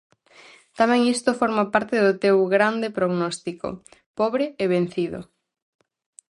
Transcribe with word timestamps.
Tamén 0.79 1.01
isto 1.15 1.31
forma 1.41 1.63
parte 1.73 1.95
do 2.05 2.13
teu 2.23 2.35
grande 2.55 2.87
prognóstico, 2.97 3.67
pobre 4.19 4.45
e 4.63 4.65
vencido! 4.75 5.19